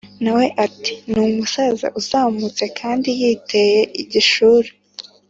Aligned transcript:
na 0.23 0.31
we 0.37 0.45
ati 0.65 0.93
“ni 1.09 1.19
umusaza 1.27 1.87
uzamutse 1.99 2.63
kandi 2.79 3.09
yiteye 3.19 3.79
igishura” 4.01 4.69